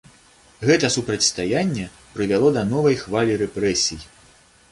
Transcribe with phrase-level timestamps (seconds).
[0.69, 4.01] Гэта супрацьстаянне прывяло да новай хвалі рэпрэсій.